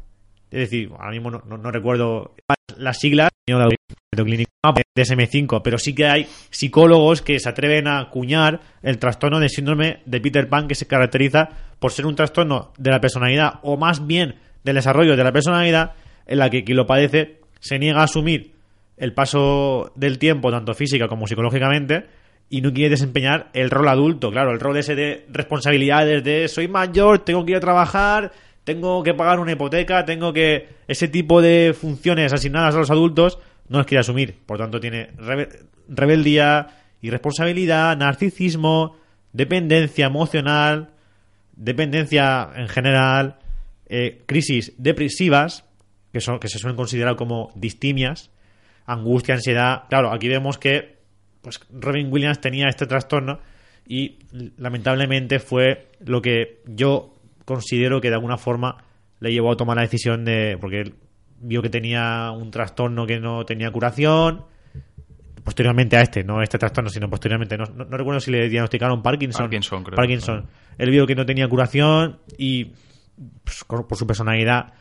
[0.50, 2.34] Es decir, ahora mismo no, recuerdo
[2.76, 4.50] las siglas de clínico
[4.94, 9.48] de SM5, pero sí que hay psicólogos que se atreven a acuñar el trastorno de
[9.48, 13.76] síndrome de Peter Pan que se caracteriza por ser un trastorno de la personalidad o
[13.76, 15.92] más bien del desarrollo de la personalidad
[16.26, 18.52] en la que quien lo padece se niega a asumir
[19.00, 22.06] el paso del tiempo tanto física como psicológicamente
[22.48, 26.68] y no quiere desempeñar el rol adulto, claro, el rol ese de responsabilidades de soy
[26.68, 28.30] mayor, tengo que ir a trabajar,
[28.64, 33.38] tengo que pagar una hipoteca, tengo que ese tipo de funciones asignadas a los adultos
[33.68, 36.68] no las quiere asumir, por tanto tiene rebe- rebeldía,
[37.00, 38.96] irresponsabilidad, narcisismo,
[39.32, 40.90] dependencia emocional,
[41.56, 43.36] dependencia en general,
[43.88, 45.64] eh, crisis depresivas,
[46.12, 48.30] que, son, que se suelen considerar como distimias,
[48.92, 49.84] angustia, ansiedad.
[49.88, 50.98] Claro, aquí vemos que
[51.42, 53.40] pues, Robin Williams tenía este trastorno
[53.86, 54.18] y
[54.58, 58.76] lamentablemente fue lo que yo considero que de alguna forma
[59.20, 60.56] le llevó a tomar la decisión de.
[60.60, 60.94] porque él
[61.42, 64.44] vio que tenía un trastorno que no tenía curación.
[65.42, 67.56] Posteriormente a este, no este trastorno, sino posteriormente.
[67.56, 69.44] No, no- no recuerdo si le diagnosticaron Parkinson.
[69.46, 69.96] Parkinson, creo.
[69.96, 70.46] Parkinson.
[70.76, 72.66] Él vio que no tenía curación y
[73.42, 74.74] pues, por su personalidad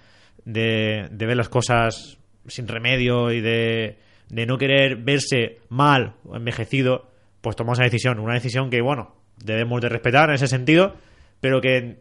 [0.46, 2.18] de, de ver las cosas
[2.50, 3.98] sin remedio y de,
[4.30, 7.10] de no querer verse mal o envejecido,
[7.42, 8.20] pues tomó esa decisión.
[8.20, 10.96] Una decisión que, bueno, debemos de respetar en ese sentido,
[11.40, 12.00] pero que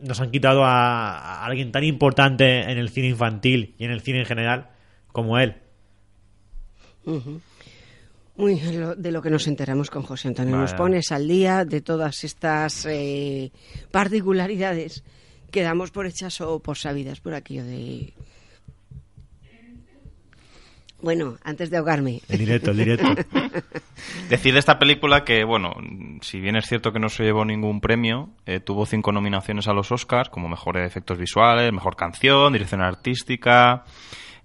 [0.00, 4.00] nos han quitado a, a alguien tan importante en el cine infantil y en el
[4.00, 4.70] cine en general
[5.12, 5.56] como él.
[7.04, 7.40] Ujú.
[8.36, 10.56] Muy lo- de lo que nos enteramos con José Antonio.
[10.56, 13.52] Nos pones al día de todas estas eh,
[13.90, 15.02] particularidades
[15.50, 18.12] quedamos por hechas o por sabidas por aquello de...
[21.02, 22.20] Bueno, antes de ahogarme.
[22.28, 23.06] El directo, el directo.
[24.28, 25.74] Decir de esta película que, bueno,
[26.20, 29.72] si bien es cierto que no se llevó ningún premio, eh, tuvo cinco nominaciones a
[29.72, 33.84] los Oscars, como mejor efectos visuales, mejor canción, dirección artística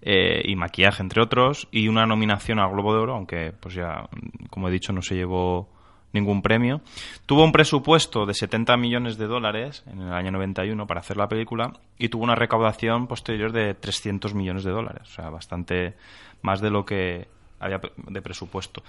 [0.02, 4.08] eh, y maquillaje, entre otros, y una nominación al Globo de Oro, aunque, pues ya,
[4.50, 5.75] como he dicho, no se llevó
[6.16, 6.82] ningún premio.
[7.28, 11.28] Tuvo un presupuesto de 70 millones de dólares en el año 91 para hacer la
[11.28, 15.94] película y tuvo una recaudación posterior de 300 millones de dólares, o sea, bastante
[16.42, 17.28] más de lo que
[17.60, 18.84] había de presupuesto.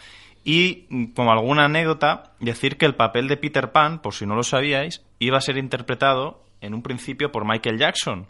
[0.44, 4.34] Y mm, como alguna anécdota, decir que el papel de Peter Pan, por si no
[4.34, 8.26] lo sabíais, iba a ser interpretado en un principio por Michael Jackson.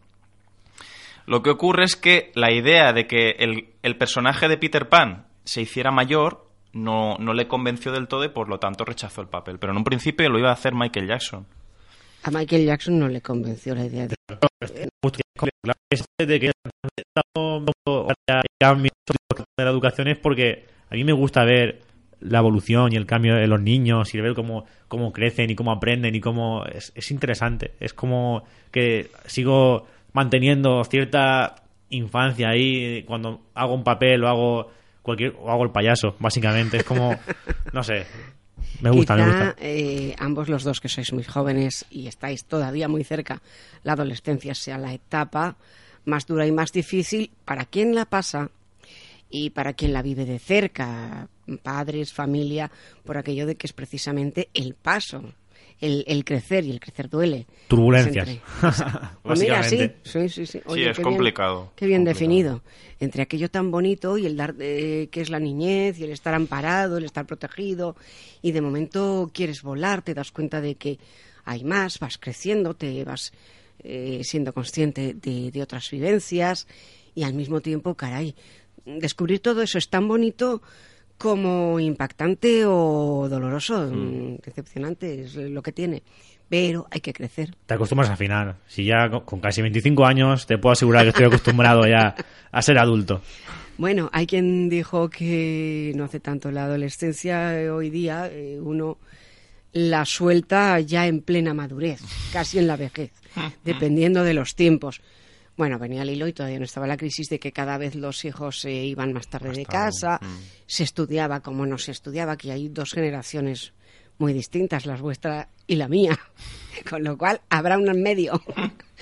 [1.27, 5.27] Lo que ocurre es que la idea de que el, el personaje de Peter Pan
[5.45, 6.46] se hiciera mayor
[6.77, 9.59] no, no le convenció del todo y por lo tanto rechazó el papel.
[9.59, 11.47] Pero en un principio lo iba a hacer Michael Jackson.
[12.23, 14.17] A Michael Jackson no le convenció la idea de...
[16.27, 16.53] de que
[18.59, 18.91] cambio
[19.59, 21.83] de la educación es porque a mí me gusta ver
[22.21, 25.73] la evolución y el cambio de los niños y ver cómo, cómo crecen y cómo
[25.73, 27.73] aprenden y cómo es, es interesante.
[27.81, 31.57] Es como que sigo manteniendo cierta
[31.91, 34.71] infancia ahí cuando hago un papel o hago
[35.07, 36.79] cualquier o hago el payaso, básicamente.
[36.79, 37.17] Es como,
[37.73, 38.05] no sé,
[38.81, 39.55] me gusta, Quizá, me gusta.
[39.59, 43.41] eh, ambos los dos que sois muy jóvenes y estáis todavía muy cerca,
[43.85, 45.57] la adolescencia sea la etapa
[46.05, 48.51] más dura y más difícil para quien la pasa
[49.31, 51.29] y para quien la vive de cerca,
[51.63, 52.71] padres, familia,
[53.05, 55.33] por aquello de que es precisamente el paso,
[55.81, 57.47] el, el crecer y el crecer duele.
[57.69, 58.29] Turbulencias.
[59.23, 60.59] Pues mira, sí, sí, sí, sí.
[60.59, 61.73] Sí, Oye, es qué bien- complicado.
[61.77, 62.15] Qué bien Complicado.
[62.15, 62.63] definido.
[63.01, 66.35] Entre aquello tan bonito y el dar eh, que es la niñez y el estar
[66.35, 67.97] amparado, el estar protegido
[68.43, 70.99] y de momento quieres volar, te das cuenta de que
[71.45, 73.33] hay más, vas creciendo, te vas
[73.81, 76.67] eh, siendo consciente de, de otras vivencias
[77.15, 78.35] y al mismo tiempo, caray,
[78.85, 80.63] descubrir todo eso es tan bonito
[81.19, 86.03] como impactante o doloroso, mm, decepcionante, es lo que tiene.
[86.49, 87.55] Pero hay que crecer.
[87.67, 88.57] Te acostumbras al final.
[88.69, 92.15] Si ya con- casi 25 años te puedo asegurar que estoy acostumbrado ya
[92.51, 93.21] a ser adulto.
[93.79, 98.97] Bueno, hay quien dijo que no hace tanto la adolescencia, eh, hoy día eh, uno
[99.75, 102.01] la suelta ya en plena madurez,
[102.33, 103.11] casi en la vejez,
[103.65, 105.03] dependiendo de los tiempos.
[105.57, 108.25] Bueno, venía el hilo y todavía no estaba la crisis de que cada vez los
[108.25, 110.21] hijos se iban más tarde de casa,
[110.67, 113.73] se estudiaba como no se estudiaba, que hay dos generaciones
[114.19, 116.19] muy distintas, la vuestra y la mía,
[116.91, 118.41] con lo cual habrá un en medio.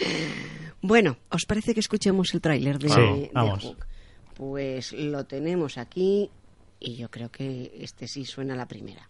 [0.80, 3.64] bueno, ¿os parece que escuchemos el tráiler de, Sí, de vamos.
[3.64, 3.86] Hook?
[4.34, 6.30] Pues lo tenemos aquí
[6.80, 9.08] y yo creo que este sí suena la primera.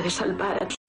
[0.00, 0.79] Puedes salvar a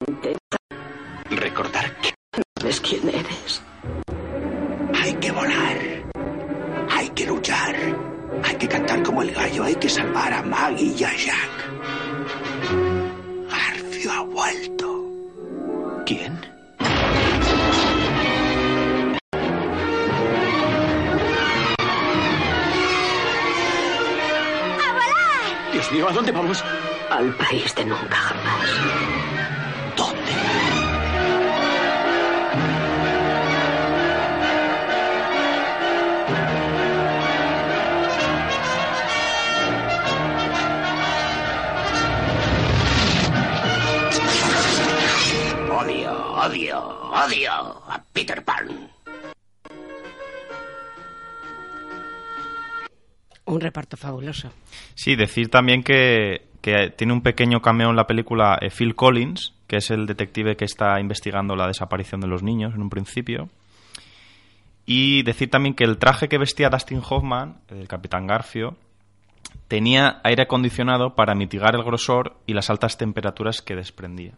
[45.82, 46.78] Odio, odio,
[47.10, 48.88] odio a Peter Pan.
[53.46, 54.52] Un reparto fabuloso.
[54.94, 59.54] Sí, decir también que, que tiene un pequeño cameo en la película eh, Phil Collins,
[59.66, 63.48] que es el detective que está investigando la desaparición de los niños en un principio.
[64.86, 68.76] Y decir también que el traje que vestía Dustin Hoffman, el Capitán Garfio,
[69.66, 74.34] tenía aire acondicionado para mitigar el grosor y las altas temperaturas que desprendía.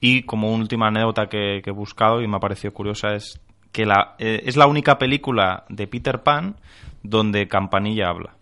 [0.00, 3.40] Y como última anécdota que, que he buscado y me ha parecido curiosa es
[3.72, 6.56] que la, eh, es la única película de Peter Pan
[7.02, 8.34] donde Campanilla habla.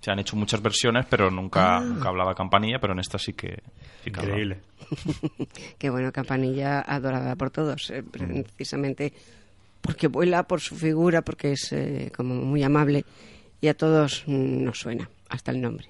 [0.00, 1.80] Se han hecho muchas versiones, pero nunca, Ah.
[1.80, 3.62] nunca hablaba Campanilla, pero en esta sí que,
[4.04, 4.20] sí que.
[4.20, 4.60] Increíble.
[5.78, 9.12] Qué bueno, Campanilla adorada por todos, eh, precisamente
[9.80, 13.04] porque vuela, por su figura, porque es eh, como muy amable
[13.60, 15.86] y a todos mm, nos suena, hasta el nombre,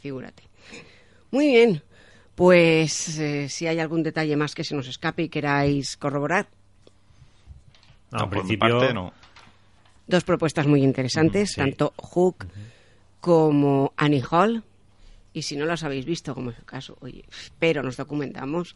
[0.00, 0.42] figúrate.
[1.30, 1.82] Muy bien,
[2.34, 6.48] pues eh, si hay algún detalle más que se nos escape y queráis corroborar,
[8.10, 9.12] No, No, en por mi principio, parte, no.
[10.06, 11.56] dos propuestas muy interesantes, sí.
[11.56, 12.46] tanto Hook
[13.20, 14.62] como Annie Hall.
[15.34, 17.24] Y si no las habéis visto, como es el caso, oye,
[17.58, 18.74] pero nos documentamos,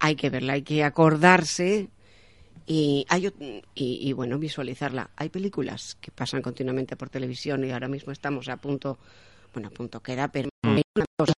[0.00, 1.88] hay que verla, hay que acordarse
[2.66, 3.26] y, hay,
[3.76, 5.10] y, y, bueno, visualizarla.
[5.16, 8.98] Hay películas que pasan continuamente por televisión y ahora mismo estamos a punto,
[9.52, 11.32] bueno, a punto queda, pero hay una cosa,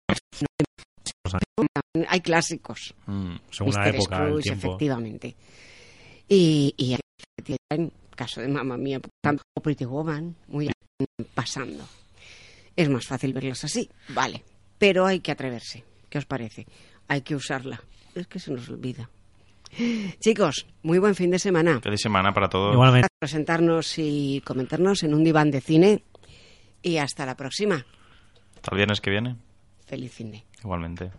[2.08, 2.94] hay clásicos.
[3.06, 3.36] Mm.
[3.50, 3.94] según la Mr.
[3.94, 4.66] época, el Scrooge, tiempo.
[4.68, 5.36] efectivamente.
[6.28, 6.96] Y, y
[7.70, 10.70] en caso de Mamma Mía, tanto Pretty Woman, muy
[11.34, 11.84] pasando.
[12.76, 14.42] Es más fácil verlas así, vale.
[14.78, 15.84] Pero hay que atreverse.
[16.08, 16.66] ¿Qué os parece?
[17.08, 17.80] Hay que usarla.
[18.14, 19.08] Es que se nos olvida.
[20.20, 21.80] Chicos, muy buen fin de semana.
[21.80, 22.72] Feliz semana para todos.
[22.74, 23.08] Igualmente.
[23.18, 26.02] Presentarnos y comentarnos en un diván de cine.
[26.82, 27.84] Y hasta la próxima.
[28.56, 29.36] Hasta el viernes que viene.
[29.86, 30.44] Feliz fin de.
[30.62, 31.10] Igualmente.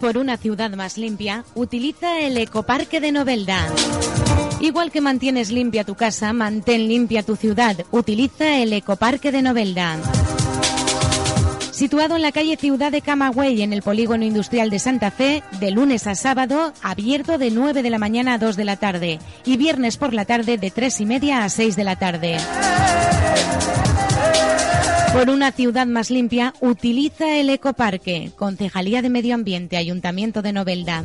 [0.00, 3.66] Por una ciudad más limpia, utiliza el Ecoparque de Novelda.
[4.60, 7.76] Igual que mantienes limpia tu casa, mantén limpia tu ciudad.
[7.90, 9.98] Utiliza el Ecoparque de Novelda.
[11.76, 15.70] Situado en la calle Ciudad de Camagüey, en el polígono industrial de Santa Fe, de
[15.70, 19.58] lunes a sábado, abierto de 9 de la mañana a 2 de la tarde y
[19.58, 22.38] viernes por la tarde de 3 y media a 6 de la tarde.
[25.16, 28.32] Por una ciudad más limpia, utiliza el Ecoparque.
[28.36, 31.04] Concejalía de Medio Ambiente, Ayuntamiento de Novelda.